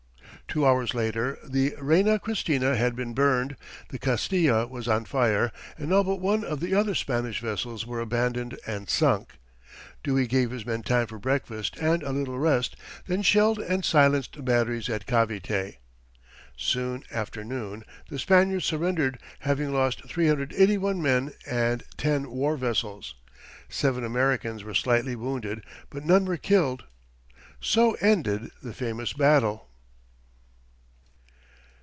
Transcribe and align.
Two 0.47 0.65
hours 0.67 0.93
later, 0.93 1.39
the 1.47 1.75
Reina 1.79 2.19
Cristina 2.19 2.75
had 2.75 2.93
been 2.93 3.13
burned, 3.13 3.55
the 3.87 3.97
Castilla 3.97 4.67
was 4.67 4.85
on 4.85 5.05
fire, 5.05 5.49
and 5.77 5.93
all 5.93 6.03
but 6.03 6.17
one 6.19 6.43
of 6.43 6.59
the 6.59 6.75
other 6.75 6.93
Spanish 6.93 7.39
vessels 7.39 7.85
were 7.85 8.01
abandoned 8.01 8.59
and 8.67 8.89
sunk. 8.89 9.35
Dewey 10.03 10.27
gave 10.27 10.51
his 10.51 10.65
men 10.65 10.83
time 10.83 11.07
for 11.07 11.17
breakfast 11.19 11.77
and 11.77 12.03
a 12.03 12.11
little 12.11 12.37
rest, 12.37 12.75
then 13.07 13.21
shelled 13.21 13.59
and 13.59 13.85
silenced 13.85 14.35
the 14.35 14.41
batteries 14.41 14.89
at 14.89 15.05
Cavite. 15.05 15.77
Soon 16.57 17.05
after 17.09 17.45
noon 17.45 17.85
the 18.09 18.19
Spaniards 18.19 18.65
surrendered, 18.65 19.19
having 19.39 19.71
lost 19.71 20.03
381 20.05 21.01
men 21.01 21.31
and 21.47 21.83
ten 21.95 22.29
war 22.29 22.57
vessels. 22.57 23.15
Seven 23.69 24.03
Americans 24.03 24.65
were 24.65 24.73
slightly 24.75 25.15
wounded, 25.15 25.63
but 25.89 26.03
none 26.03 26.25
were 26.25 26.35
killed. 26.35 26.83
So 27.61 27.93
ended 28.01 28.51
this 28.61 28.75
famous 28.75 29.13
battle. 29.13 29.69